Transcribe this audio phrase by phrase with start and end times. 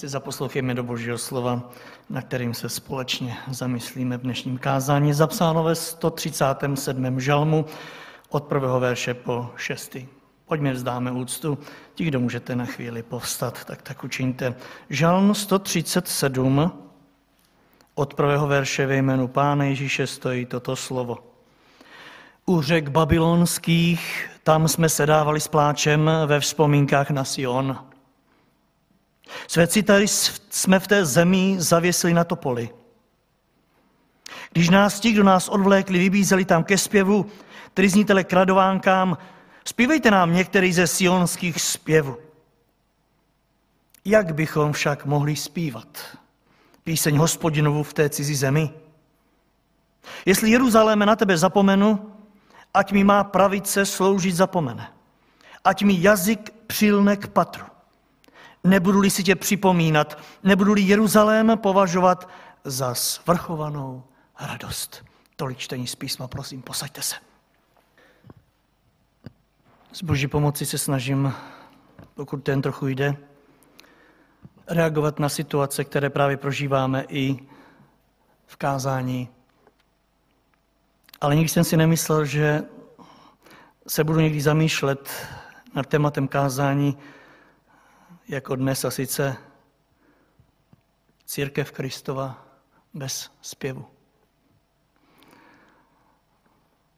[0.00, 1.70] si zaposlouchejme do Božího slova,
[2.10, 5.12] na kterým se společně zamyslíme v dnešním kázání.
[5.12, 7.20] Zapsáno ve 137.
[7.20, 7.64] žalmu
[8.28, 10.06] od prvého verše po šestý.
[10.46, 11.58] Pojďme vzdáme úctu.
[11.94, 14.54] Ti, kdo můžete na chvíli povstat, tak tak učiňte.
[14.90, 16.72] Žalm 137
[17.94, 21.18] od prvého verše ve jménu Pána Ježíše stojí toto slovo.
[22.46, 27.89] U řek babylonských, tam jsme se dávali s pláčem ve vzpomínkách na Sion.
[29.46, 30.08] Své citary
[30.50, 32.70] jsme v té zemi zavěsili na topoli.
[34.52, 37.26] Když nás ti, kdo nás odvlékli, vybízeli tam ke zpěvu,
[37.74, 39.18] tryznitele k radovánkám,
[39.64, 42.16] zpívejte nám některý ze sionských zpěvů.
[44.04, 46.18] Jak bychom však mohli zpívat
[46.84, 48.70] píseň hospodinovu v té cizí zemi?
[50.26, 52.12] Jestli Jeruzaléme na tebe zapomenu,
[52.74, 54.92] ať mi má pravice sloužit zapomene.
[55.64, 57.64] Ať mi jazyk přilne k patru.
[58.64, 62.28] Nebudu-li si tě připomínat, nebudu-li Jeruzalém považovat
[62.64, 64.02] za svrchovanou
[64.40, 65.04] radost.
[65.36, 67.14] Tolik čtení z písma, prosím, posaďte se.
[69.92, 71.34] S boží pomoci se snažím,
[72.14, 73.16] pokud ten trochu jde,
[74.68, 77.38] reagovat na situace, které právě prožíváme i
[78.46, 79.28] v kázání.
[81.20, 82.62] Ale nikdy jsem si nemyslel, že
[83.88, 85.10] se budu někdy zamýšlet
[85.74, 86.98] nad tématem kázání
[88.30, 89.36] jako dnes a sice
[91.24, 92.46] církev Kristova
[92.94, 93.86] bez zpěvu.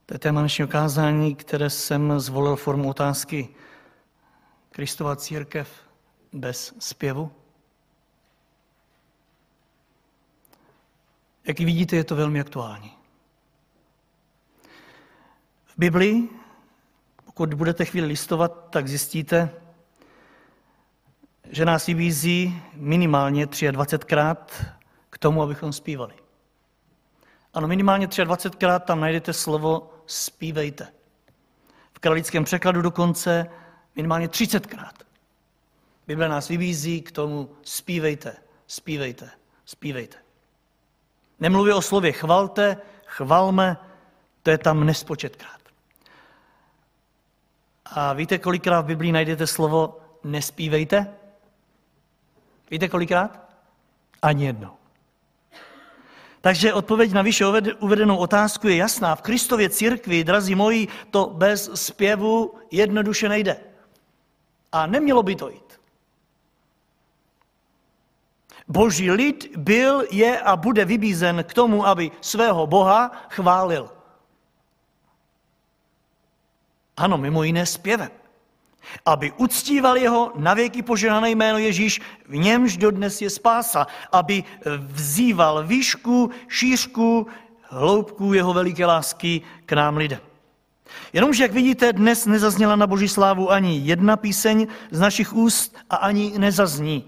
[0.06, 3.48] To je téma dnešního kázání, které jsem zvolil formu otázky
[4.70, 5.88] Kristova církev
[6.32, 7.32] bez zpěvu.
[11.44, 12.98] Jak vidíte, je to velmi aktuální.
[15.64, 16.28] V Biblii,
[17.24, 19.61] pokud budete chvíli listovat, tak zjistíte,
[21.52, 24.36] že nás vybízí minimálně 23krát
[25.10, 26.14] k tomu, abychom zpívali.
[27.54, 30.92] Ano, minimálně 23krát tam najdete slovo zpívejte.
[31.92, 33.46] V kralickém překladu dokonce
[33.96, 34.92] minimálně 30krát.
[36.06, 38.36] Bible nás vybízí k tomu zpívejte,
[38.66, 39.30] zpívejte,
[39.64, 40.16] zpívejte.
[41.40, 42.76] Nemluví o slově chvalte,
[43.06, 43.76] chvalme,
[44.42, 45.60] to je tam nespočetkrát.
[47.84, 51.21] A víte, kolikrát v Biblii najdete slovo nespívejte?
[52.72, 53.54] Víte kolikrát?
[54.22, 54.72] Ani jednou.
[56.40, 57.44] Takže odpověď na vyše
[57.78, 59.14] uvedenou otázku je jasná.
[59.14, 63.60] V Kristově církvi, drazí moji, to bez zpěvu jednoduše nejde.
[64.72, 65.80] A nemělo by to jít.
[68.68, 73.90] Boží lid byl, je a bude vybízen k tomu, aby svého Boha chválil.
[76.96, 78.21] Ano, mimo jiné zpěvem
[79.06, 84.44] aby uctíval jeho navěky poženané jméno Ježíš, v němž dodnes je spása, aby
[84.78, 87.26] vzýval výšku, šířku,
[87.62, 90.20] hloubku jeho veliké lásky k nám lidem.
[91.12, 95.96] Jenomže, jak vidíte, dnes nezazněla na Boží slávu ani jedna píseň z našich úst a
[95.96, 97.04] ani nezazní.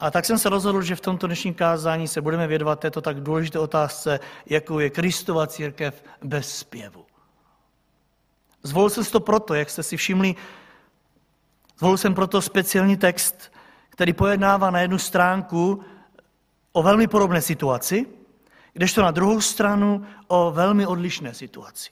[0.00, 3.20] A tak jsem se rozhodl, že v tomto dnešním kázání se budeme vědovat této tak
[3.20, 7.04] důležité otázce, jakou je Kristova církev bez zpěvu.
[8.62, 10.34] Zvolil jsem to proto, jak jste si všimli,
[11.78, 13.52] zvolil jsem proto speciální text,
[13.90, 15.82] který pojednává na jednu stránku
[16.72, 18.06] o velmi podobné situaci,
[18.72, 21.90] kdežto na druhou stranu o velmi odlišné situaci.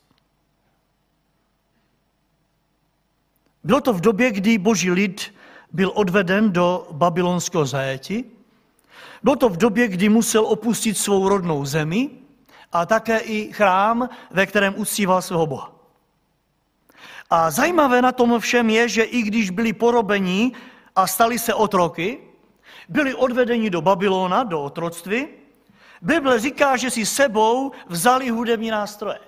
[3.64, 5.34] Bylo to v době, kdy boží lid
[5.72, 8.24] byl odveden do babylonského zajetí.
[9.22, 12.10] Bylo to v době, kdy musel opustit svou rodnou zemi
[12.72, 15.79] a také i chrám, ve kterém uctíval svého Boha.
[17.30, 20.52] A zajímavé na tom všem je, že i když byli porobeni
[20.96, 22.18] a stali se otroky,
[22.88, 25.26] byli odvedeni do Babylona, do otroctví,
[26.02, 29.18] Bible říká, že si sebou vzali hudební nástroje.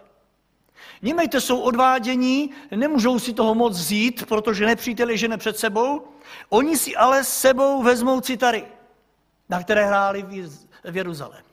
[1.03, 6.09] Nímejte jsou odvádění, nemůžou si toho moc vzít, protože nepřítel je žene před sebou.
[6.49, 8.65] Oni si ale s sebou vezmou citary,
[9.49, 10.23] na které hráli
[10.85, 11.52] v Jeruzalémě.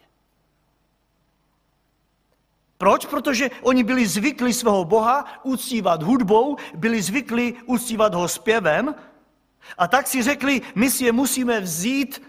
[2.80, 3.06] Proč?
[3.06, 8.96] Protože oni byli zvyklí svého Boha uctívat hudbou, byli zvyklí uctívat ho zpěvem
[9.78, 12.24] a tak si řekli, my si je musíme vzít,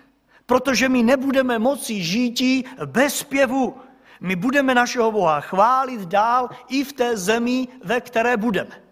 [0.46, 3.78] protože my nebudeme moci žít bez zpěvu.
[4.20, 8.82] My budeme našeho Boha chválit dál i v té zemi, ve které budeme.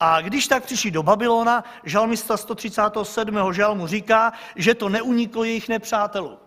[0.00, 3.52] A když tak přišli do Babylona, žalmista 137.
[3.52, 6.38] žalmu říká, že to neuniklo jejich nepřátelů.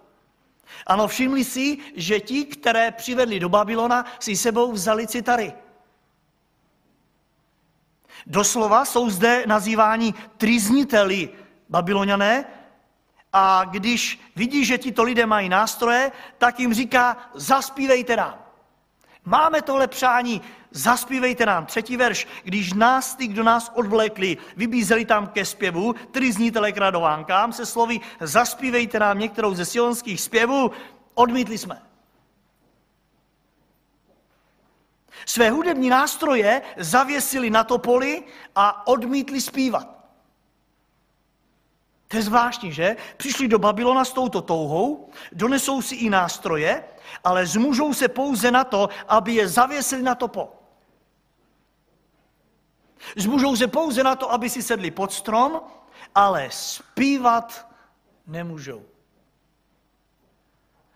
[0.87, 5.53] Ano, všimli si, že ti, které přivedli do Babylona, si sebou vzali citary.
[8.27, 11.29] Doslova jsou zde nazýváni trizniteli,
[11.69, 12.45] Babyloňané,
[13.33, 18.45] a když vidí, že tito lidé mají nástroje, tak jim říká, zaspívejte nám.
[19.25, 20.41] Máme tohle přání,
[20.71, 21.65] zaspívejte nám.
[21.65, 22.27] Třetí verš.
[22.43, 27.65] Když nás, ty, kdo nás odvlékli, vybízeli tam ke zpěvu, který znítele k radovánkám, se
[27.65, 30.71] slovy zaspívejte nám některou ze sionských zpěvů,
[31.13, 31.81] odmítli jsme.
[35.25, 38.23] Své hudební nástroje zavěsili na topoli
[38.55, 40.01] a odmítli zpívat.
[42.07, 42.95] To je zvláštní, že?
[43.17, 46.83] Přišli do Babylona s touto touhou, donesou si i nástroje,
[47.23, 50.60] ale zmůžou se pouze na to, aby je zavěsili na topo.
[53.15, 55.61] Zmůžou se pouze na to, aby si sedli pod strom,
[56.15, 57.67] ale zpívat
[58.27, 58.85] nemůžou.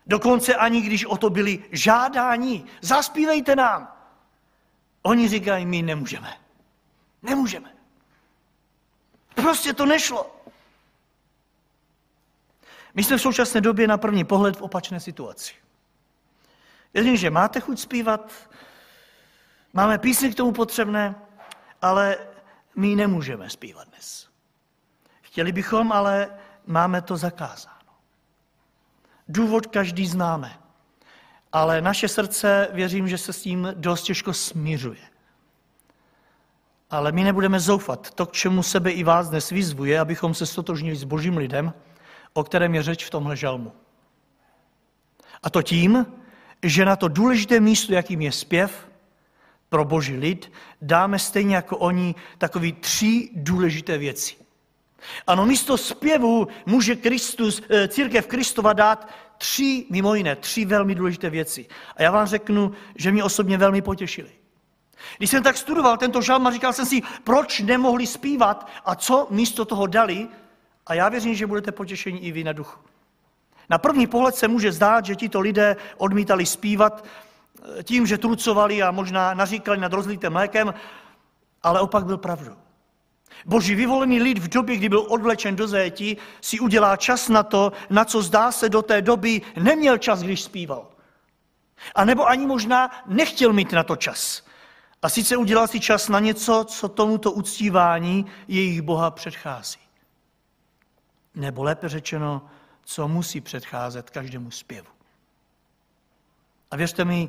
[0.06, 3.96] Dokonce ani když o to byli žádání, zaspívejte nám.
[5.02, 6.36] Oni říkají, my nemůžeme.
[7.22, 7.72] Nemůžeme.
[9.34, 10.36] Prostě to nešlo.
[12.94, 15.54] My jsme v současné době na první pohled v opačné situaci.
[16.94, 18.32] Jedin, že máte chuť zpívat,
[19.72, 21.14] máme písně k tomu potřebné,
[21.82, 22.16] ale
[22.76, 24.28] my nemůžeme zpívat dnes.
[25.22, 26.28] Chtěli bychom, ale
[26.66, 27.76] máme to zakázáno.
[29.28, 30.58] Důvod každý známe,
[31.52, 35.00] ale naše srdce, věřím, že se s tím dost těžko smířuje.
[36.90, 38.10] Ale my nebudeme zoufat.
[38.10, 41.72] To, k čemu sebe i vás dnes vyzvuje, abychom se stotožnili s božím lidem,
[42.32, 43.72] o kterém je řeč v tomhle žalmu.
[45.42, 46.06] A to tím,
[46.62, 48.88] že na to důležité místo, jakým je zpěv
[49.68, 50.52] pro boží lid,
[50.82, 54.34] dáme stejně jako oni takový tři důležité věci.
[55.26, 59.08] Ano, místo zpěvu může Kristus, eh, církev Kristova dát
[59.38, 61.66] tři, mimo jiné, tři velmi důležité věci.
[61.96, 64.30] A já vám řeknu, že mě osobně velmi potěšili.
[65.18, 69.26] Když jsem tak studoval tento žalm a říkal jsem si, proč nemohli zpívat a co
[69.30, 70.28] místo toho dali,
[70.86, 72.80] a já věřím, že budete potěšení i vy na duchu.
[73.70, 77.04] Na první pohled se může zdát, že tito lidé odmítali zpívat
[77.82, 80.74] tím, že trucovali a možná naříkali nad rozlitým mlékem,
[81.62, 82.56] ale opak byl pravdou.
[83.46, 87.72] Boží vyvolený lid v době, kdy byl odvlečen do zéti, si udělá čas na to,
[87.90, 90.88] na co zdá se do té doby neměl čas, když zpíval.
[91.94, 94.42] A nebo ani možná nechtěl mít na to čas.
[95.02, 99.80] A sice udělal si čas na něco, co tomuto uctívání jejich Boha předchází.
[101.34, 102.46] Nebo lépe řečeno,
[102.84, 104.88] co musí předcházet každému zpěvu.
[106.70, 107.28] A věřte mi,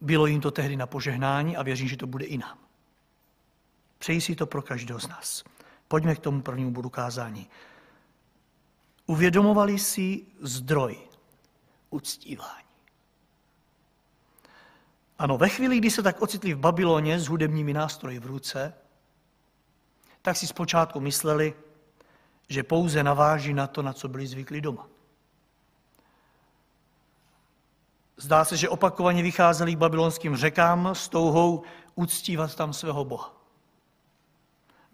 [0.00, 2.58] bylo jim to tehdy na požehnání a věřím, že to bude i nám.
[3.98, 5.44] Přeji si to pro každého z nás.
[5.88, 7.50] Pojďme k tomu prvnímu bodu kázání.
[9.06, 10.98] Uvědomovali si zdroj
[11.90, 12.68] uctívání.
[15.18, 18.74] Ano, ve chvíli, kdy se tak ocitli v Babyloně s hudebními nástroji v ruce,
[20.22, 21.54] tak si zpočátku mysleli,
[22.48, 24.88] že pouze naváží na to, na co byli zvyklí doma.
[28.18, 31.62] Zdá se, že opakovaně vycházeli k babylonským řekám s touhou
[31.94, 33.32] uctívat tam svého Boha.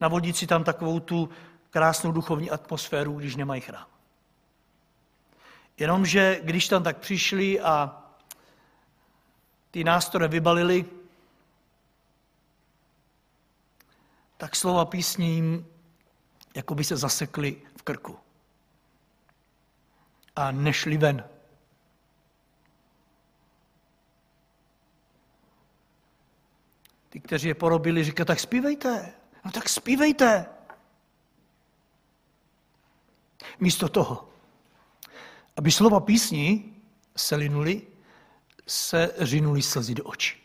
[0.00, 1.28] Navodit si tam takovou tu
[1.70, 3.86] krásnou duchovní atmosféru, když nemají chrám.
[5.78, 8.02] Jenomže když tam tak přišli a
[9.70, 10.84] ty nástroje vybalili,
[14.36, 15.66] tak slova písně jim
[16.54, 18.18] jako by se zasekli v krku.
[20.36, 21.33] A nešli ven.
[27.14, 29.12] Ty, kteří je porobili, říkají, tak zpívejte.
[29.44, 30.46] No tak zpívejte.
[33.60, 34.28] Místo toho,
[35.56, 36.76] aby slova písní
[37.16, 37.82] se linuli,
[38.66, 40.42] se řinuli slzy do očí.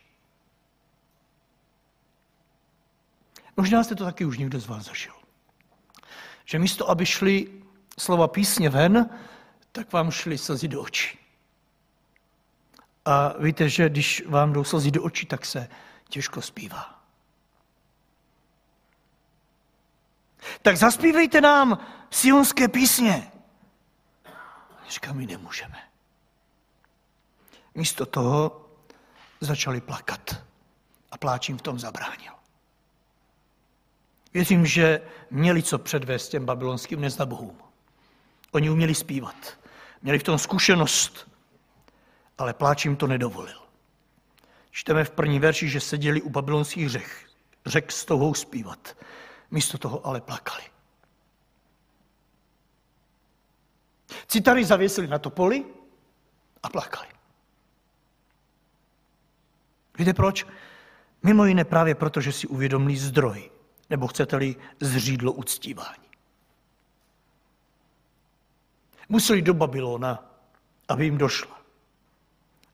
[3.58, 5.14] Možná jste to taky už někdo z vás zažil
[6.46, 7.48] že místo, aby šli
[8.00, 9.10] slova písně ven,
[9.72, 11.18] tak vám šly slzy do očí.
[13.06, 15.70] A víte, že když vám jdou slzy do očí, tak se
[16.10, 17.04] těžko zpívá.
[20.62, 21.78] Tak zaspívejte nám
[22.10, 23.32] sionské písně.
[24.90, 25.90] Říká, my nemůžeme.
[27.76, 28.66] Místo toho
[29.42, 30.44] začali plakat
[31.12, 32.34] a pláčím v tom zabránil.
[34.34, 35.02] Věřím, že
[35.32, 37.58] měli co předvést těm babylonským neznabohům.
[38.52, 39.60] Oni uměli zpívat,
[40.02, 41.30] měli v tom zkušenost,
[42.38, 43.69] ale pláč jim to nedovolil.
[44.72, 47.30] Čteme v první verši, že seděli u babylonských řek,
[47.66, 48.98] řek s touhou zpívat.
[49.52, 50.64] Místo toho ale plakali.
[54.28, 55.66] Citary zavěsili na topoli
[56.64, 57.08] a plakali.
[59.98, 60.48] Víte proč?
[61.24, 63.52] Mimo jiné právě proto, že si uvědomili zdroj
[63.90, 66.10] nebo chcete-li zřídlo uctívání.
[69.10, 70.24] Museli do Babylona,
[70.88, 71.52] aby jim došlo.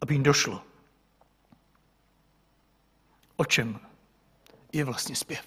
[0.02, 0.62] Aby jim došlo.
[3.36, 3.80] O čem
[4.74, 5.46] je vlastně zpěv?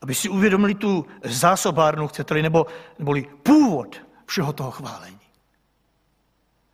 [0.00, 2.66] Aby si uvědomili tu zásobárnu, chcete-li, nebo,
[2.98, 5.20] neboli původ všeho toho chválení.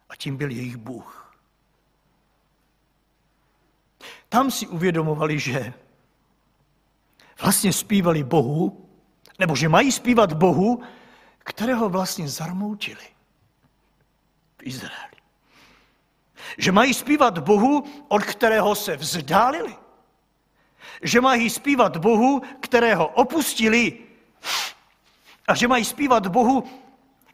[0.08, 1.36] A tím byl jejich Bůh.
[4.28, 5.72] Tam si uvědomovali, že
[7.42, 8.88] vlastně zpívali Bohu,
[9.38, 10.82] nebo že mají zpívat Bohu,
[11.38, 13.06] kterého vlastně zarmoutili
[14.58, 15.23] v Izraeli.
[16.58, 19.76] Že mají zpívat Bohu, od kterého se vzdálili.
[21.02, 23.98] Že mají zpívat Bohu, kterého opustili.
[25.48, 26.64] A že mají zpívat Bohu,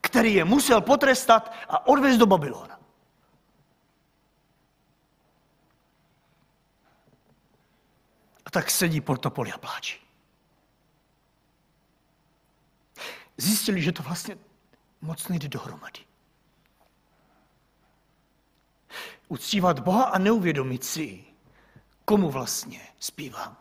[0.00, 2.80] který je musel potrestat a odvést do Babylona.
[8.46, 10.00] A tak sedí portopoli a pláčí.
[13.36, 14.38] Zjistili, že to vlastně
[15.00, 16.09] moc nejde dohromady.
[19.30, 21.24] Uctívat Boha a neuvědomit si,
[22.04, 23.56] komu vlastně zpívám.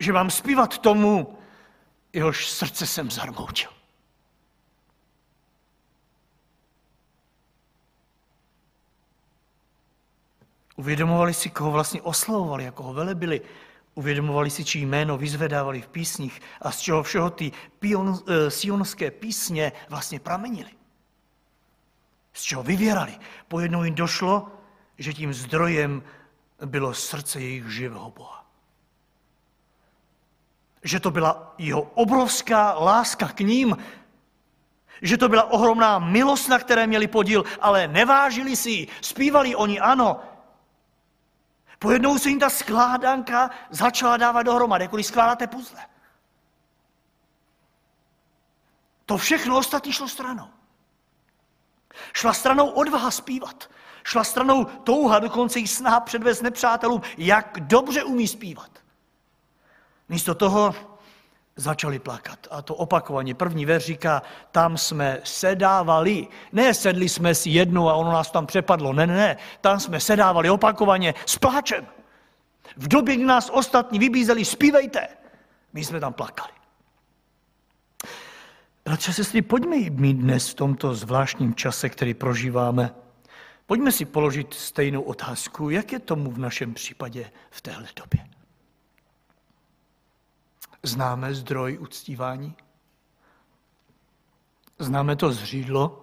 [0.00, 1.38] Že mám zpívat tomu,
[2.12, 3.70] jehož srdce jsem zarmoutil.
[10.76, 13.40] Uvědomovali si, koho vlastně oslavovali, jako ho velebili.
[13.94, 19.10] Uvědomovali si, čí jméno vyzvedávali v písních a z čeho všeho ty pion, e, sionské
[19.10, 20.70] písně vlastně pramenily.
[22.46, 23.18] Čeho vyvěrali.
[23.48, 24.48] Pojednou jim došlo,
[24.98, 26.02] že tím zdrojem
[26.66, 28.46] bylo srdce jejich živého Boha.
[30.82, 33.76] Že to byla jeho obrovská láska k ním,
[35.02, 38.88] že to byla ohromná milost, na které měli podíl, ale nevážili si ji.
[39.00, 40.20] Zpívali oni ano,
[41.78, 45.86] Pojednou se jim ta skládanka začala dávat dohromady, jako když skládáte puzle.
[49.06, 50.55] To všechno ostatní šlo stranou.
[52.12, 53.70] Šla stranou odvaha zpívat.
[54.04, 58.70] Šla stranou touha, dokonce i snaha předvést nepřátelům, jak dobře umí zpívat.
[60.08, 60.74] Místo toho
[61.56, 62.46] začali plakat.
[62.50, 63.34] A to opakovaně.
[63.34, 64.22] První ver říká,
[64.52, 66.28] tam jsme sedávali.
[66.52, 68.92] Ne, sedli jsme si jednou a ono nás tam přepadlo.
[68.92, 69.36] Ne, ne, ne.
[69.60, 71.86] Tam jsme sedávali opakovaně s pláčem.
[72.76, 75.08] V době, kdy nás ostatní vybízeli, zpívejte.
[75.72, 76.52] My jsme tam plakali.
[78.86, 82.94] Bratře, sestry, pojďme mít dnes v tomto zvláštním čase, který prožíváme,
[83.66, 88.28] pojďme si položit stejnou otázku, jak je tomu v našem případě v téhle době.
[90.82, 92.54] Známe zdroj uctívání?
[94.78, 96.02] Známe to zřídlo,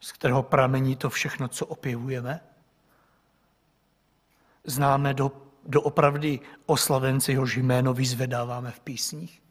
[0.00, 2.40] z kterého pramení to všechno, co opěvujeme?
[4.64, 5.32] Známe do,
[5.82, 9.43] opravdy oslavence, jehož jméno vyzvedáváme v písních?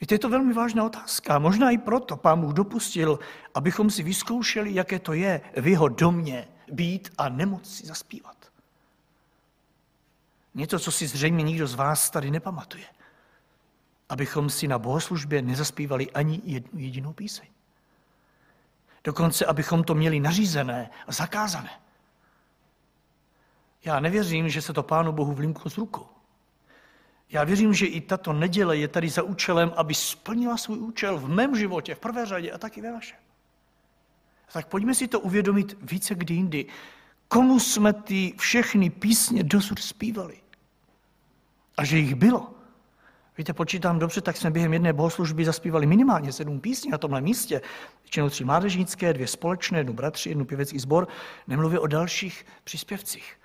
[0.00, 1.38] Víte, je to velmi vážná otázka.
[1.38, 3.18] Možná i proto pán Bůh dopustil,
[3.54, 8.36] abychom si vyzkoušeli, jaké to je v jeho domě být a nemoci zaspívat.
[10.54, 12.84] Něco, co si zřejmě nikdo z vás tady nepamatuje.
[14.08, 17.46] Abychom si na bohoslužbě nezaspívali ani jednu jedinou píseň.
[19.04, 21.70] Dokonce, abychom to měli nařízené a zakázané.
[23.84, 26.15] Já nevěřím, že se to Pánu Bohu vlimklo z rukou.
[27.30, 31.28] Já věřím, že i tato neděle je tady za účelem, aby splnila svůj účel v
[31.28, 33.18] mém životě, v prvé řadě a taky ve vašem.
[34.52, 36.66] Tak pojďme si to uvědomit více kdy jindy.
[37.28, 40.36] Komu jsme ty všechny písně dosud zpívali?
[41.76, 42.50] A že jich bylo.
[43.38, 47.60] Víte, počítám dobře, tak jsme během jedné bohoslužby zaspívali minimálně sedm písní na tomhle místě.
[48.02, 51.08] Většinou tři mládežnické, dvě společné, jednu bratři, jednu pěvecký sbor.
[51.46, 53.36] Nemluvě o dalších příspěvcích.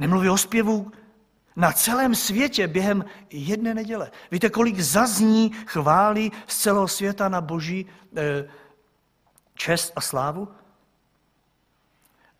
[0.00, 0.92] Nemluví o zpěvu
[1.56, 4.10] na celém světě během jedné neděle.
[4.30, 8.48] Víte, kolik zazní chvály z celého světa na boží eh,
[9.54, 10.48] čest a slávu?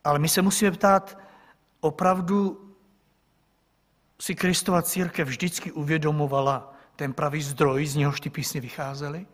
[0.05, 1.19] Ale my se musíme ptát,
[1.81, 2.67] opravdu
[4.21, 9.27] si Kristova církev vždycky uvědomovala ten pravý zdroj, z něhož ty písně vycházely?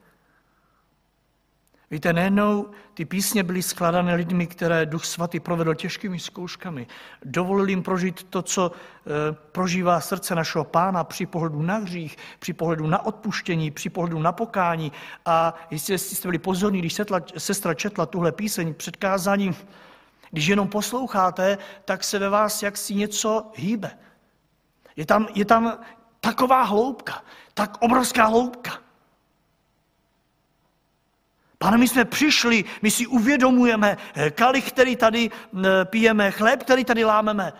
[1.90, 6.86] Víte, nejednou ty písně byly skládané lidmi, které Duch Svatý provedl těžkými zkouškami.
[7.24, 12.52] Dovolil jim prožít to, co e, prožívá srdce našeho pána při pohledu na hřích, při
[12.52, 14.92] pohledu na odpuštění, při pohledu na pokání.
[15.26, 19.54] A jestli jste byli pozorní, když setla, sestra četla tuhle píseň před kázáním,
[20.30, 23.98] když jenom posloucháte, tak se ve vás jaksi něco hýbe.
[24.96, 25.78] Je tam, je tam
[26.20, 27.22] taková hloubka,
[27.54, 28.85] tak obrovská hloubka.
[31.58, 33.96] Pane, my jsme přišli, my si uvědomujeme
[34.34, 35.30] kalich, který tady
[35.84, 37.52] pijeme, chléb, který tady lámeme.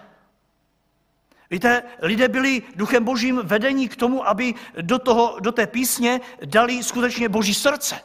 [1.51, 6.83] Víte, lidé byli duchem božím vedení k tomu, aby do, toho, do té písně dali
[6.85, 8.01] skutečně boží srdce.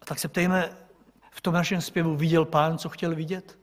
[0.00, 0.76] A tak se ptejme,
[1.30, 3.58] v tom našem zpěvu viděl pán, co chtěl vidět?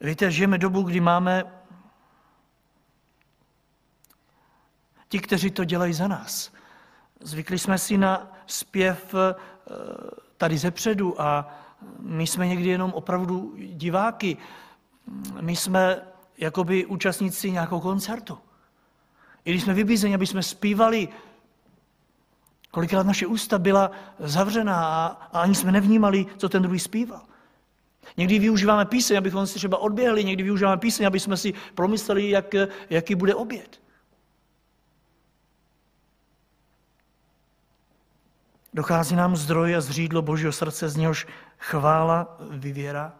[0.00, 1.59] Víte, žijeme dobu, kdy máme
[5.10, 6.52] ti, kteří to dělají za nás.
[7.20, 9.34] Zvykli jsme si na zpěv eh,
[10.36, 11.58] tady zepředu a
[11.98, 14.36] my jsme někdy jenom opravdu diváky.
[15.40, 16.02] My jsme
[16.38, 18.38] jakoby účastníci nějakého koncertu.
[19.44, 21.08] I když jsme vybízeni, aby jsme zpívali,
[22.70, 25.06] kolikrát naše ústa byla zavřená a,
[25.40, 27.22] ani jsme nevnímali, co ten druhý zpíval.
[28.16, 32.54] Někdy využíváme píseň, abychom si třeba odběhli, někdy využíváme píseň, aby jsme si promysleli, jak,
[32.90, 33.80] jaký bude oběd.
[38.74, 41.26] Dochází nám zdroj a zřídlo Božího srdce, z něhož
[41.58, 43.12] chvála vyvěrá.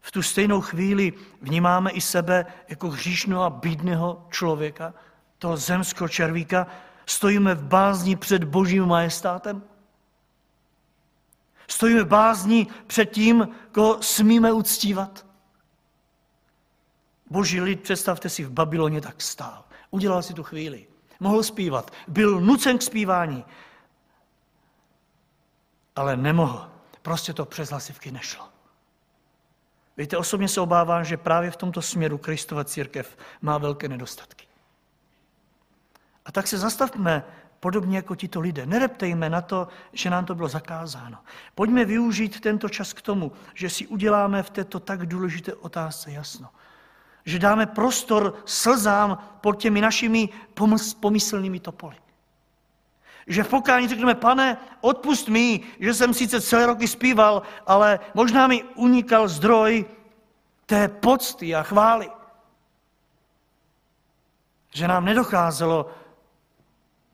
[0.00, 4.94] V tu stejnou chvíli vnímáme i sebe jako hříšného a bídného člověka,
[5.38, 6.66] toho zemského červíka,
[7.06, 9.62] stojíme v bázni před božím majestátem.
[11.68, 15.26] Stojíme v bázni před tím, koho smíme uctívat.
[17.30, 19.64] Boží lid, představte si, v Babyloně tak stál.
[19.90, 20.86] Udělal si tu chvíli
[21.20, 23.44] mohl zpívat, byl nucen k zpívání,
[25.96, 26.70] ale nemohl.
[27.02, 28.48] Prostě to přes hlasivky nešlo.
[29.96, 34.46] Víte, osobně se obávám, že právě v tomto směru Kristova církev má velké nedostatky.
[36.24, 37.24] A tak se zastavme
[37.60, 38.66] podobně jako tito lidé.
[38.66, 41.18] Nereptejme na to, že nám to bylo zakázáno.
[41.54, 46.48] Pojďme využít tento čas k tomu, že si uděláme v této tak důležité otázce jasno
[47.24, 50.28] že dáme prostor slzám pod těmi našimi
[51.00, 51.96] pomyslnými topoly.
[53.26, 58.46] Že v pokání řekneme, pane, odpust mi, že jsem sice celé roky zpíval, ale možná
[58.46, 59.84] mi unikal zdroj
[60.66, 62.10] té pocty a chvály.
[64.72, 65.90] Že nám nedocházelo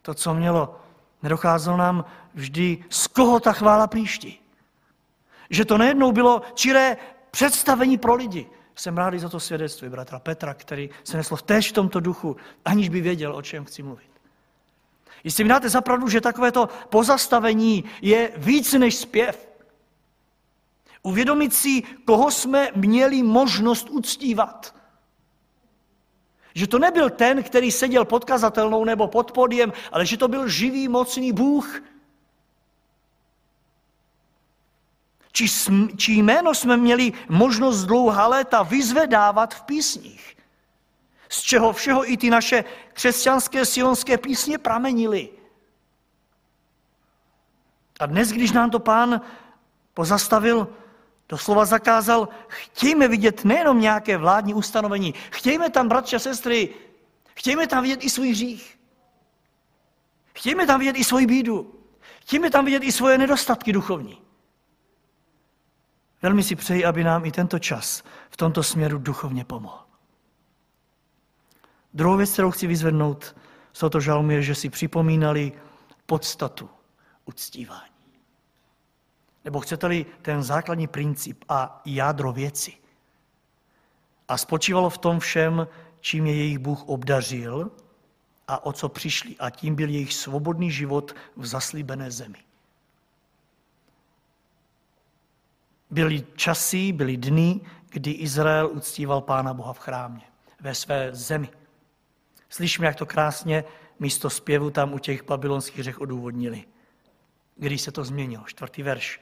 [0.03, 0.81] to, co mělo.
[1.23, 4.41] Nedocházelo nám vždy, z koho ta chvála příští.
[5.51, 6.97] Že to nejednou bylo čiré
[7.31, 8.51] představení pro lidi.
[8.81, 12.37] Jsem rád za to svědectví bratra Petra, který se nesl v též v tomto duchu,
[12.65, 14.11] aniž by věděl, o čem chci mluvit.
[15.25, 19.49] Jestli mi dáte zapravdu, že takovéto pozastavení je víc než zpěv.
[21.03, 24.75] Uvědomit si, koho jsme měli možnost uctívat.
[26.55, 30.49] Že to nebyl ten, který seděl pod kazatelnou nebo pod podiem, ale že to byl
[30.49, 31.83] živý, mocný Bůh,
[35.41, 40.37] či, či jméno jsme měli možnost dlouhá léta vyzvedávat v písních.
[41.29, 45.29] Z čeho všeho i ty naše křesťanské sionské písně pramenily.
[48.01, 49.21] A dnes, když nám to pán
[49.95, 50.69] pozastavil,
[51.29, 56.75] doslova zakázal, chtějme vidět nejenom nějaké vládní ustanovení, chtějme tam, bratři a sestry,
[57.35, 58.79] chtějme tam vidět i svůj hřích.
[60.33, 61.75] Chtějme tam vidět i svoji bídu.
[62.21, 64.30] Chtějme tam vidět i svoje nedostatky duchovní.
[66.23, 69.85] Velmi si přeji, aby nám i tento čas v tomto směru duchovně pomohl.
[71.95, 73.37] Druhou věc, kterou chci vyzvednout
[73.73, 75.53] z tohoto žalmu, je, že si připomínali
[76.07, 76.71] podstatu
[77.25, 77.91] uctívání.
[79.45, 82.73] Nebo chcete-li ten základní princip a jádro věci.
[84.29, 85.67] A spočívalo v tom všem,
[86.01, 87.71] čím je jejich Bůh obdařil
[88.49, 89.37] a o co přišli.
[89.39, 92.39] A tím byl jejich svobodný život v zaslíbené zemi.
[95.91, 100.23] Byly časy, byly dny, kdy Izrael uctíval Pána Boha v chrámě,
[100.61, 101.49] ve své zemi.
[102.49, 103.65] Slyšíme, jak to krásně
[103.99, 106.65] místo zpěvu tam u těch babylonských řech odůvodnili.
[107.57, 109.21] Když se to změnilo, čtvrtý verš.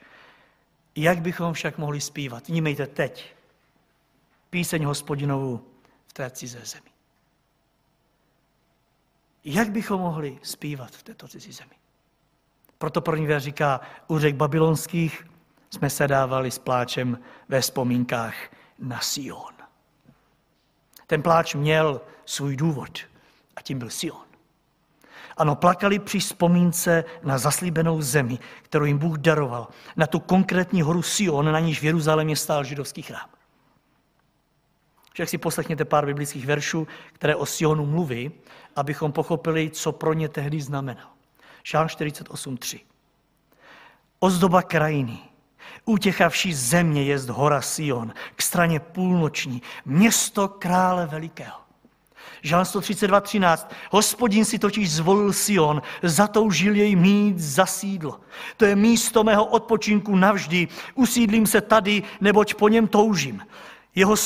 [0.97, 2.49] Jak bychom však mohli zpívat?
[2.49, 3.35] Vnímejte teď.
[4.51, 5.61] Píseň hospodinovou
[6.07, 6.91] v té cizé zemi.
[9.45, 11.75] Jak bychom mohli zpívat v této cizí zemi?
[12.79, 15.27] Proto první verš říká, u řek babylonských
[15.71, 18.35] jsme se dávali s pláčem ve vzpomínkách
[18.79, 19.55] na Sion.
[21.07, 22.99] Ten pláč měl svůj důvod
[23.57, 24.29] a tím byl Sion.
[25.37, 31.03] Ano, plakali při vzpomínce na zaslíbenou zemi, kterou jim Bůh daroval, na tu konkrétní horu
[31.03, 33.29] Sion, na níž v Jeruzalémě stál židovský chrám.
[35.13, 38.31] Však si poslechněte pár biblických veršů, které o Sionu mluví,
[38.77, 41.09] abychom pochopili, co pro ně tehdy znamenal.
[41.65, 42.81] Žálm 48.3.
[44.21, 45.19] Ozdoba krajiny,
[45.85, 51.59] Utěchavší země jest hora Sion, k straně půlnoční, město krále velikého.
[52.43, 53.67] Žán 132.13.
[53.91, 58.21] Hospodin si totiž zvolil Sion, zatoužil jej mít za sídlo.
[58.57, 60.69] To je místo mého odpočinku navždy.
[60.95, 63.43] Usídlím se tady, neboť po něm toužím.
[63.95, 64.17] Jeho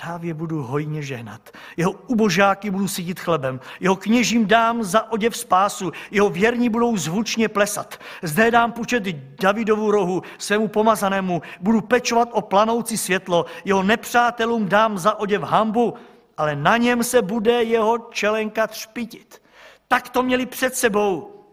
[0.00, 1.50] trávě budu hojně žehnat.
[1.76, 3.60] Jeho ubožáky budu sídit chlebem.
[3.80, 5.92] Jeho kněžím dám za oděv spásu.
[6.10, 8.00] Jeho věrní budou zvučně plesat.
[8.22, 9.02] Zde dám počet
[9.42, 11.42] Davidovu rohu, svému pomazanému.
[11.60, 13.46] Budu pečovat o planoucí světlo.
[13.64, 15.94] Jeho nepřátelům dám za oděv hambu,
[16.36, 19.42] ale na něm se bude jeho čelenka třpitit.
[19.88, 21.44] Tak to měli před sebou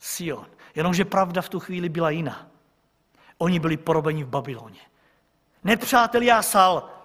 [0.00, 0.46] Sion.
[0.74, 2.46] Jenomže pravda v tu chvíli byla jiná.
[3.38, 4.80] Oni byli porobeni v Babyloně.
[5.64, 6.95] Nepřátel Jásal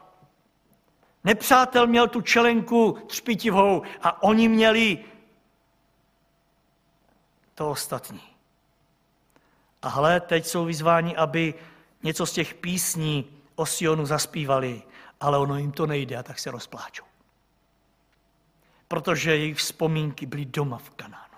[1.24, 5.06] Nepřátel měl tu čelenku třpitivou a oni měli
[7.56, 8.22] to ostatní.
[9.82, 11.54] A hle, teď jsou vyzváni, aby
[12.04, 14.84] něco z těch písní o Sionu zaspívali,
[15.20, 17.06] ale ono jim to nejde a tak se rozpláčou.
[18.88, 21.38] Protože jejich vzpomínky byly doma v Kanánu.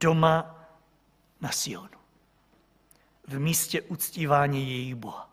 [0.00, 0.66] Doma
[1.40, 1.88] na Sionu.
[3.26, 5.31] V místě uctívání jejich Boha.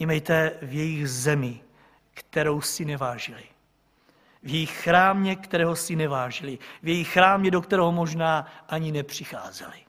[0.00, 1.60] Imejte v jejich zemi,
[2.14, 3.44] kterou si nevážili.
[4.42, 6.58] V jejich chrámě, kterého si nevážili.
[6.82, 9.84] V jejich chrámě, do kterého možná ani nepřicházeli.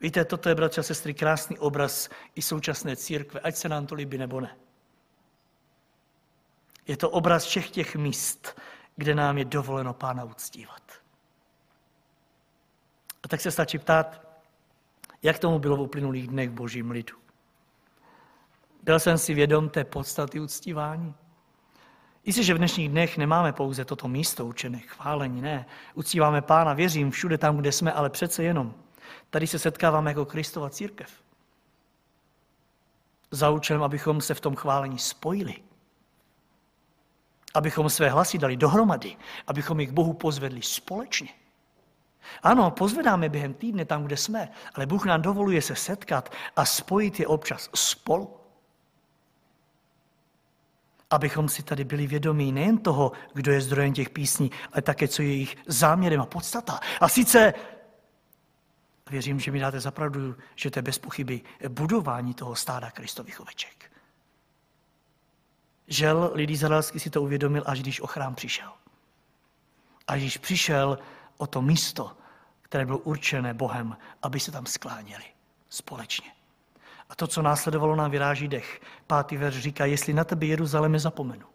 [0.00, 3.94] Víte, toto je, bratři a sestry, krásný obraz i současné církve, ať se nám to
[3.94, 4.56] líbí nebo ne.
[6.86, 8.60] Je to obraz všech těch míst,
[8.96, 10.82] kde nám je dovoleno Pána uctívat.
[13.22, 14.20] A tak se stačí ptát,
[15.22, 17.21] jak tomu bylo v uplynulých dnech božím lidu.
[18.82, 21.14] Byl jsem si vědom té podstaty uctívání.
[22.44, 25.66] že v dnešních dnech nemáme pouze toto místo učené, chválení, ne.
[25.94, 28.74] Uctíváme Pána, věřím, všude tam, kde jsme, ale přece jenom.
[29.30, 31.10] Tady se setkáváme jako Kristova církev.
[33.30, 35.54] Za účelem, abychom se v tom chválení spojili.
[37.54, 39.16] Abychom své hlasy dali dohromady,
[39.46, 41.28] abychom jich Bohu pozvedli společně.
[42.42, 47.20] Ano, pozvedáme během týdne tam, kde jsme, ale Bůh nám dovoluje se setkat a spojit
[47.20, 48.41] je občas spolu
[51.12, 55.22] abychom si tady byli vědomí nejen toho, kdo je zdrojem těch písní, ale také, co
[55.22, 56.80] je jejich záměrem a podstata.
[57.00, 57.54] A sice,
[59.10, 63.92] věřím, že mi dáte zapravdu, že to je bez pochyby budování toho stáda Kristových oveček.
[65.86, 68.72] Žel lidi izraelský si to uvědomil, až když o chrám přišel.
[70.06, 70.98] Až když přišel
[71.36, 72.16] o to místo,
[72.62, 75.24] které bylo určené Bohem, aby se tam skláněli
[75.68, 76.41] společně.
[77.12, 78.80] A to, co následovalo, nám vyráží dech.
[79.06, 81.46] Pátý verš říká, jestli na tebe Jeruzaléme zapomenu,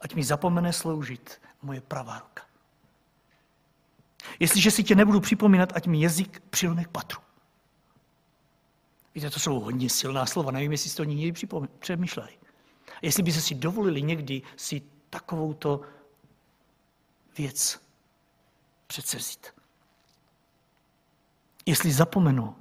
[0.00, 2.42] ať mi zapomene sloužit moje pravá ruka.
[4.40, 7.20] Jestliže si tě nebudu připomínat, ať mi jazyk přilne k patru.
[9.14, 11.46] Víte, to jsou hodně silná slova, nevím, jestli jste to někdy
[11.78, 12.32] přemýšleli.
[13.02, 15.80] Jestli by se si dovolili někdy si takovouto
[17.38, 17.80] věc
[18.86, 19.46] předsevzít.
[21.66, 22.56] Jestli zapomenu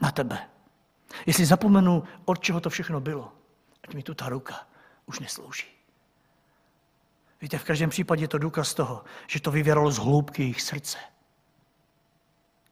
[0.00, 0.48] na tebe,
[1.26, 3.32] Jestli zapomenu, od čeho to všechno bylo,
[3.84, 4.68] ať mi tu ta ruka
[5.06, 5.66] už neslouží.
[7.40, 10.98] Víte, v každém případě je to důkaz toho, že to vyvěralo z hloubky jejich srdce,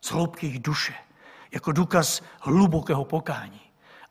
[0.01, 0.95] z hloubky jejich duše,
[1.51, 3.61] jako důkaz hlubokého pokání.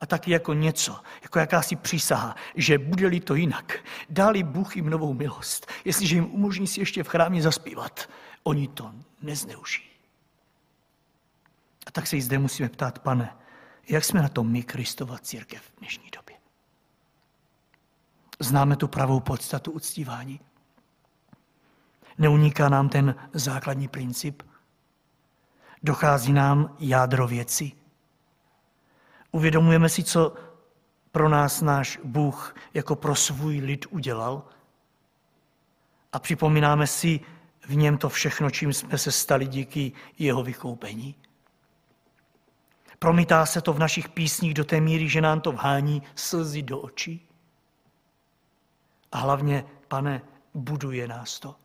[0.01, 3.73] A taky jako něco, jako jakási přísaha, že bude-li to jinak,
[4.09, 8.09] dáli Bůh jim novou milost, jestliže jim umožní si ještě v chrámě zaspívat,
[8.43, 9.87] oni to nezneužijí.
[11.87, 13.35] A tak se i zde musíme ptát, pane,
[13.87, 16.35] jak jsme na tom my, Kristova církev v dnešní době?
[18.39, 20.39] Známe tu pravou podstatu uctívání?
[22.17, 24.43] Neuniká nám ten základní princip?
[25.83, 27.71] Dochází nám jádro věci?
[29.31, 30.35] Uvědomujeme si, co
[31.11, 34.43] pro nás náš Bůh jako pro svůj lid udělal?
[36.13, 37.19] A připomínáme si
[37.67, 41.15] v něm to všechno, čím jsme se stali díky jeho vykoupení?
[42.99, 46.79] Promítá se to v našich písních do té míry, že nám to vhání slzy do
[46.79, 47.27] očí.
[49.11, 50.21] A hlavně, pane,
[50.53, 51.55] buduje nás to.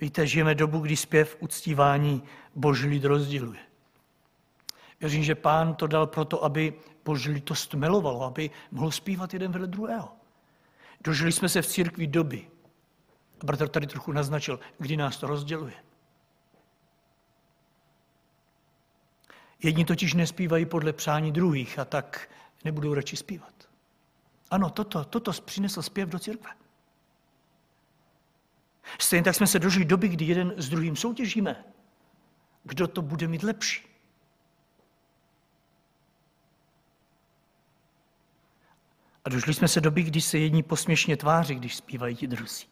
[0.00, 2.22] Víte, žijeme dobu, kdy zpěv uctívání
[2.54, 3.60] boží lid rozděluje.
[5.00, 9.52] Věřím, že pán to dal proto, aby boží lid to stmelovalo, aby mohl zpívat jeden
[9.52, 10.12] vedle druhého.
[11.04, 12.48] Dožili jsme se v církvi doby,
[13.40, 15.83] a bratr tady trochu naznačil, kdy nás to rozděluje.
[19.64, 22.28] Jedni totiž nespívají podle přání druhých a tak
[22.64, 23.54] nebudou radši zpívat.
[24.50, 26.50] Ano, toto, toto přinesl zpěv do církve.
[29.00, 31.64] Stejně tak jsme se dožili doby, kdy jeden s druhým soutěžíme.
[32.64, 33.86] Kdo to bude mít lepší?
[39.24, 42.66] A došli jsme se doby, kdy se jedni posměšně tváří, když zpívají ti druzí.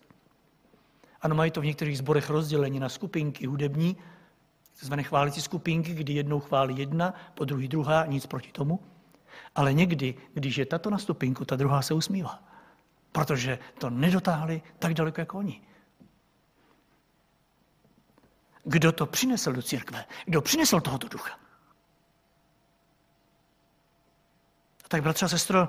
[1.20, 3.96] Ano, mají to v některých zborech rozdělení na skupinky hudební,
[4.80, 8.80] takzvané chválící skupinky, kdy jednou chválí jedna, po druhý druhá, nic proti tomu.
[9.54, 12.42] Ale někdy, když je tato na stupinku, ta druhá se usmívá.
[13.12, 15.60] Protože to nedotáhli tak daleko jako oni.
[18.64, 20.04] Kdo to přinesl do církve?
[20.24, 21.38] Kdo přinesl tohoto ducha?
[24.84, 25.68] A tak, bratře a sestro,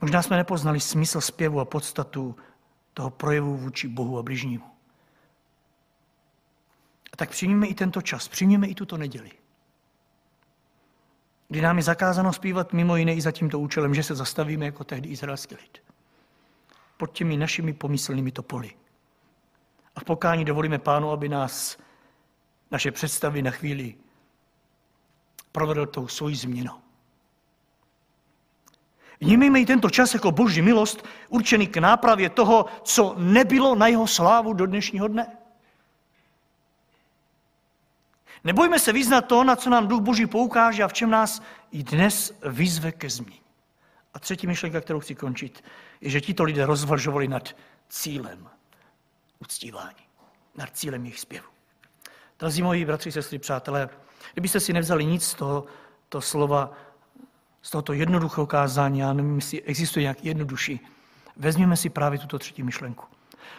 [0.00, 2.36] možná jsme nepoznali smysl zpěvu a podstatu
[2.94, 4.79] toho projevu vůči Bohu a bližnímu.
[7.12, 9.30] A tak přijměme i tento čas, přijměme i tuto neděli.
[11.48, 14.84] Kdy nám je zakázáno zpívat mimo jiné i za tímto účelem, že se zastavíme jako
[14.84, 15.78] tehdy izraelský lid.
[16.96, 18.70] Pod těmi našimi pomyslnými topoly.
[19.96, 21.78] A v pokání dovolíme pánu, aby nás
[22.70, 23.94] naše představy na chvíli
[25.52, 26.80] provedl tou svojí změnou.
[29.20, 34.06] Vnímejme i tento čas jako boží milost, určený k nápravě toho, co nebylo na jeho
[34.06, 35.36] slávu do dnešního dne.
[38.44, 41.82] Nebojme se vyznat to, na co nám Duch Boží poukáže a v čem nás i
[41.82, 43.40] dnes vyzve ke změně.
[44.14, 45.64] A třetí myšlenka, kterou chci končit,
[46.00, 47.56] je, že tito lidé rozvažovali nad
[47.88, 48.48] cílem
[49.38, 50.04] uctívání,
[50.56, 51.46] nad cílem jejich zpěvu.
[52.38, 53.88] Drazí moji bratři, sestry, přátelé,
[54.32, 55.64] kdybyste si nevzali nic z toho
[56.08, 56.72] to slova,
[57.62, 60.80] z tohoto jednoduchého kázání, já nevím, jestli existuje nějak jednodušší,
[61.36, 63.04] vezměme si právě tuto třetí myšlenku.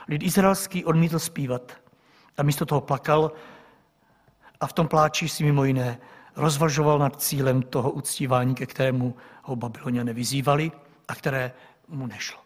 [0.08, 1.72] Lid izraelský odmítl zpívat
[2.38, 3.32] a místo toho plakal
[4.62, 6.00] a v tom pláči si mimo jiné
[6.36, 10.72] rozvažoval nad cílem toho uctívání, ke kterému ho Babyloně vyzývali
[11.08, 11.52] a které
[11.88, 12.40] mu nešlo.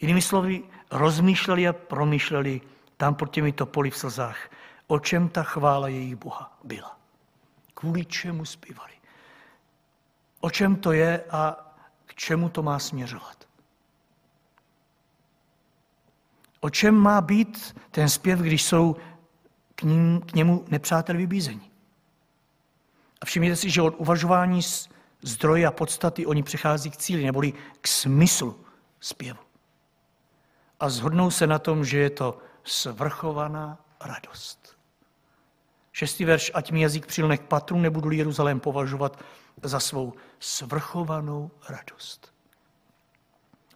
[0.00, 2.60] Jinými slovy, rozmýšleli a promýšleli
[2.96, 4.50] tam pod těmito poli v slzách,
[4.86, 6.98] o čem ta chvála jejich Boha byla.
[7.74, 8.92] Kvůli čemu zpívali.
[10.40, 11.56] O čem to je a
[12.06, 13.48] k čemu to má směřovat.
[16.60, 18.96] O čem má být ten zpěv, když jsou
[19.84, 21.70] k, ním, k němu nepřátel vybízení.
[23.20, 24.60] A všimněte si, že od uvažování
[25.22, 28.64] zdroje a podstaty oni přichází k cíli, neboli k smyslu
[29.00, 29.38] zpěvu.
[30.80, 34.76] A zhodnou se na tom, že je to svrchovaná radost.
[35.92, 39.20] Šestý verš, ať mi jazyk přilne k patru, nebudu Jeruzalém považovat
[39.62, 42.34] za svou svrchovanou radost.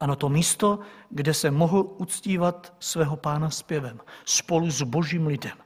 [0.00, 0.78] Ano, to místo,
[1.10, 5.58] kde se mohl uctívat svého pána zpěvem spolu s božím lidem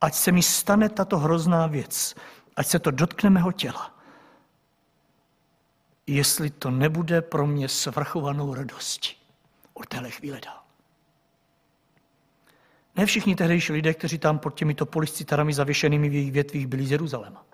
[0.00, 2.14] ať se mi stane tato hrozná věc,
[2.56, 3.94] ať se to dotkne mého těla,
[6.06, 9.16] jestli to nebude pro mě svrchovanou radostí
[9.74, 10.62] od téhle chvíle dál.
[12.96, 16.90] Ne všichni tehdejší lidé, kteří tam pod těmito poliscitarami zavěšenými v jejich větvích byli z
[16.90, 17.44] Jeruzaléma.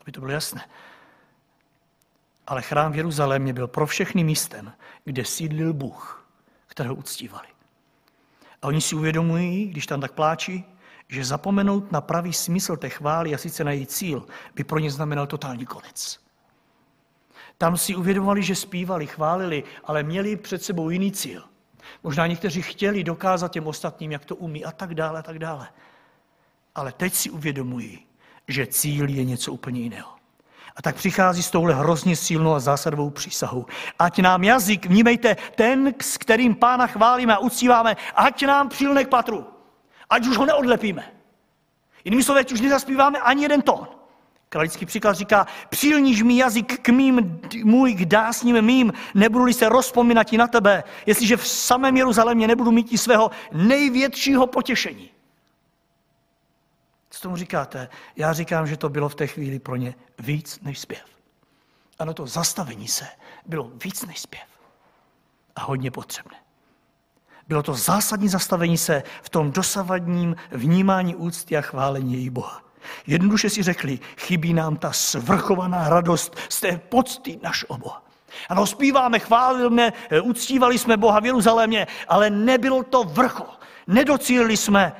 [0.00, 0.68] Aby to bylo jasné.
[2.46, 4.72] Ale chrám v Jeruzalémě byl pro všechny místem,
[5.04, 6.28] kde sídlil Bůh,
[6.66, 7.48] kterého uctívali.
[8.62, 10.64] A oni si uvědomují, když tam tak pláčí,
[11.08, 14.90] že zapomenout na pravý smysl té chvály a sice na její cíl by pro ně
[14.90, 16.20] znamenal totální konec.
[17.58, 21.42] Tam si uvědomovali, že zpívali, chválili, ale měli před sebou jiný cíl.
[22.02, 25.68] Možná někteří chtěli dokázat těm ostatním, jak to umí a tak dále a tak dále.
[26.74, 28.06] Ale teď si uvědomují,
[28.48, 30.10] že cíl je něco úplně jiného.
[30.76, 33.66] A tak přichází s touhle hrozně silnou a zásadovou přísahou.
[33.98, 39.08] Ať nám jazyk, vnímejte, ten, s kterým pána chválíme a uctíváme, ať nám přilne k
[39.08, 39.46] patru
[40.12, 41.12] ať už ho neodlepíme.
[42.04, 43.88] Jinými slovy, ať už nezaspíváme ani jeden tón.
[44.48, 50.32] Kralický příklad říká, přilníž mi jazyk k mým, můj k dásním mým, nebudu-li se rozpomínat
[50.32, 55.10] i na tebe, jestliže v samém Jeruzalémě nebudu mít i svého největšího potěšení.
[57.10, 57.88] Co tomu říkáte?
[58.16, 61.04] Já říkám, že to bylo v té chvíli pro ně víc než zpěv.
[61.98, 63.06] Ano, to zastavení se
[63.46, 64.48] bylo víc než zpěv.
[65.56, 66.41] A hodně potřebné.
[67.52, 72.62] Bylo to zásadní zastavení se v tom dosavadním vnímání úcty a chválení její Boha.
[73.06, 78.04] Jednoduše si řekli, chybí nám ta svrchovaná radost z té pocty našeho Boha.
[78.48, 83.48] Ano, zpíváme, chválíme, uctívali jsme Boha v Jeruzalémě, ale nebylo to vrchol.
[83.86, 84.92] Nedocílili jsme,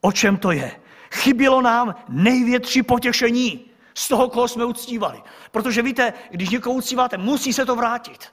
[0.00, 0.80] o čem to je.
[1.14, 5.22] Chybělo nám největší potěšení z toho, koho jsme uctívali.
[5.50, 8.32] Protože víte, když někoho uctíváte, musí se to vrátit.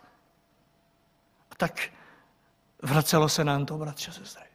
[1.51, 1.94] A tak
[2.85, 4.45] Vracelo se nám to, bratře, sestry.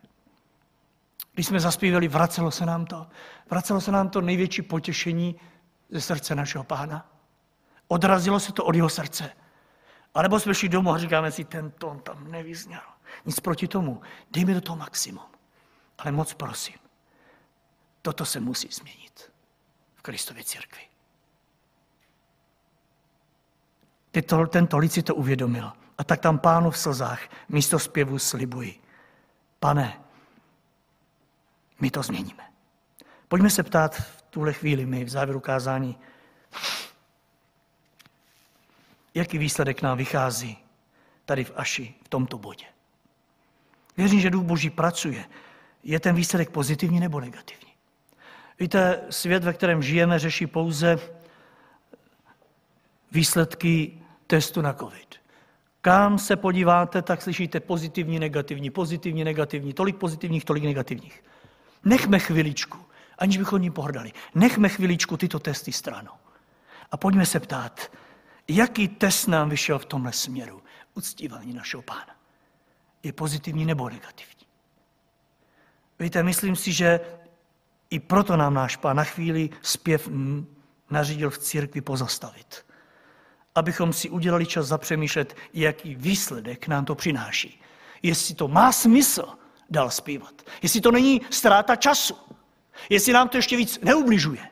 [1.32, 3.06] Když jsme zaspívali, vracelo se nám to.
[3.50, 5.40] Vracelo se nám to největší potěšení
[5.90, 7.10] ze srdce našeho pána.
[7.88, 9.30] Odrazilo se to od jeho srdce.
[10.14, 12.80] A nebo jsme šli domů a říkáme si, ten tón tam nevyzněl.
[13.24, 14.02] Nic proti tomu.
[14.30, 15.26] Dej mi do toho maximum.
[15.98, 16.76] Ale moc prosím,
[18.02, 19.32] toto se musí změnit
[19.94, 20.82] v Kristově církvi.
[24.10, 25.72] Tyto, tento lid si to uvědomil.
[26.00, 28.80] A tak tam pánu v slzách místo zpěvu slibuji.
[29.58, 30.00] Pane,
[31.80, 32.42] my to změníme.
[33.28, 35.98] Pojďme se ptát v tuhle chvíli my v závěru kázání,
[39.14, 40.58] jaký výsledek nám vychází
[41.24, 42.66] tady v Aši, v tomto bodě.
[43.96, 45.24] Věřím, že Duch Boží pracuje.
[45.84, 47.72] Je ten výsledek pozitivní nebo negativní?
[48.58, 50.98] Víte, svět, ve kterém žijeme, řeší pouze
[53.12, 55.19] výsledky testu na COVID.
[55.80, 61.24] Kam se podíváte, tak slyšíte pozitivní, negativní, pozitivní, negativní, tolik pozitivních, tolik negativních.
[61.84, 62.78] Nechme chviličku,
[63.18, 66.12] aniž bychom ní pohrdali, nechme chviličku tyto testy stranou.
[66.90, 67.92] A pojďme se ptát,
[68.48, 70.62] jaký test nám vyšel v tomhle směru
[70.94, 72.16] uctívání našeho pána.
[73.02, 74.46] Je pozitivní nebo negativní?
[75.98, 77.00] Víte, myslím si, že
[77.90, 80.08] i proto nám náš pán na chvíli zpěv
[80.90, 82.69] nařídil v církvi pozastavit
[83.54, 87.62] abychom si udělali čas zapřemýšlet, jaký výsledek nám to přináší.
[88.02, 89.28] Jestli to má smysl
[89.70, 90.42] dál zpívat.
[90.62, 92.16] Jestli to není ztráta času.
[92.90, 94.48] Jestli nám to ještě víc neubližuje.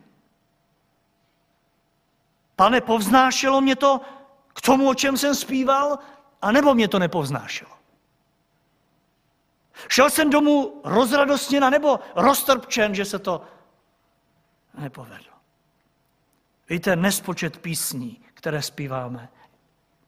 [2.57, 4.01] Pane, povznášelo mě to
[4.55, 5.99] k tomu, o čem jsem zpíval,
[6.43, 7.71] anebo mě to nepovznášelo?
[9.89, 13.43] Šel jsem domů rozradostněna nebo roztrpčen, že se to
[14.79, 15.33] nepovedlo.
[16.69, 19.29] Víte, nespočet písní, které zpíváme,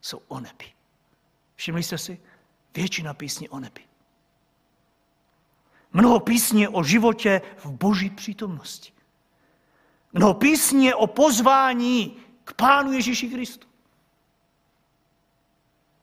[0.01, 0.73] jsou o nebi.
[1.55, 2.21] Všimli jste si?
[2.75, 3.81] Většina písní o nebi.
[5.93, 8.93] Mnoho písní o životě v boží přítomnosti.
[10.12, 13.66] Mnoho písní o pozvání k Pánu Ježíši Kristu.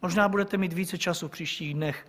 [0.02, 2.08] Možná budete mít více času v příštích dnech.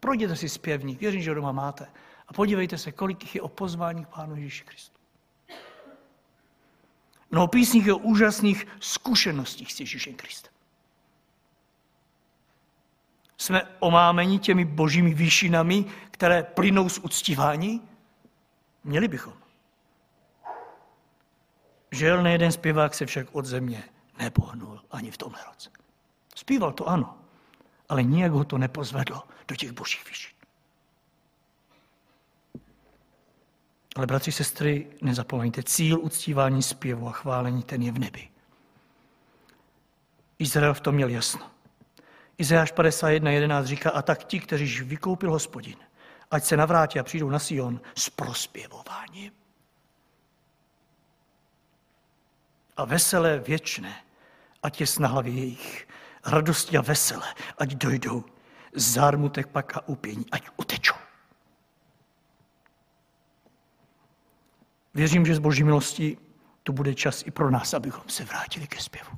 [0.00, 1.86] Projděte si zpěvník, věřím, že ho doma máte.
[2.28, 4.95] A podívejte se, kolik jich je o pozvání k Pánu Ježíši Kristu.
[7.30, 10.52] Mnoho písních o úžasných zkušenostích s Ježíšem Kristem.
[13.38, 17.88] Jsme omámeni těmi božími výšinami, které plynou z uctívání?
[18.84, 19.32] Měli bychom.
[21.90, 23.84] Žel nejeden zpěvák se však od země
[24.18, 25.70] nepohnul ani v tomhle roce.
[26.34, 27.18] Zpíval to ano,
[27.88, 30.35] ale nijak ho to nepozvedlo do těch božích výšin.
[33.96, 38.28] Ale bratři, sestry, nezapomeňte, cíl uctívání zpěvu a chválení, ten je v nebi.
[40.38, 41.50] Izrael v tom měl jasno.
[42.38, 45.76] Izajáš 51.11 říká, a tak ti, kteří vykoupil hospodin,
[46.30, 49.32] ať se navrátí a přijdou na Sion s prospěvováním.
[52.76, 54.02] A veselé věčné,
[54.62, 55.88] ať je na jejich,
[56.24, 58.24] radosti a veselé, ať dojdou,
[58.74, 61.05] zármutek pak a upění, ať utečou.
[64.96, 66.18] Věřím, že z boží milosti
[66.62, 69.10] to bude čas i pro nás, abychom se vrátili ke zpěvu.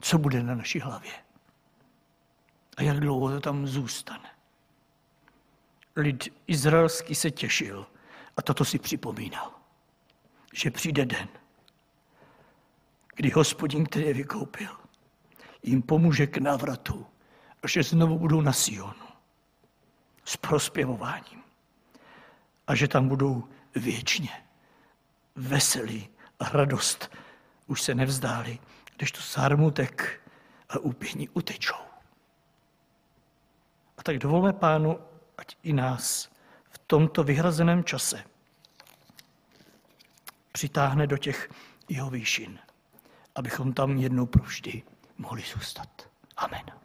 [0.00, 1.12] Co bude na naší hlavě?
[2.76, 4.30] A jak dlouho to tam zůstane?
[5.96, 7.86] Lid izraelský se těšil
[8.36, 9.52] a toto si připomínal,
[10.52, 11.28] že přijde den,
[13.16, 14.76] kdy hospodin, který je vykoupil,
[15.62, 17.06] jim pomůže k návratu
[17.62, 19.08] a že znovu budou na Sionu
[20.24, 21.41] s prospěvováním
[22.66, 24.30] a že tam budou věčně
[25.34, 26.08] veselí
[26.40, 27.16] a radost.
[27.66, 28.58] Už se nevzdáli,
[28.96, 30.22] když to sármutek
[30.68, 31.82] a úpění utečou.
[33.98, 34.98] A tak dovolme pánu,
[35.38, 36.30] ať i nás
[36.70, 38.24] v tomto vyhrazeném čase
[40.52, 41.50] přitáhne do těch
[41.88, 42.58] jeho výšin,
[43.34, 44.82] abychom tam jednou provždy
[45.18, 46.08] mohli zůstat.
[46.36, 46.81] Amen.